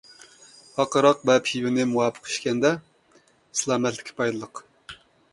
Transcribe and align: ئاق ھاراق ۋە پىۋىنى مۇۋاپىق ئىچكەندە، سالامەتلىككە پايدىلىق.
ئاق 0.77 0.95
ھاراق 0.99 1.19
ۋە 1.29 1.33
پىۋىنى 1.49 1.83
مۇۋاپىق 1.89 2.31
ئىچكەندە، 2.31 2.71
سالامەتلىككە 3.61 4.17
پايدىلىق. 4.23 4.63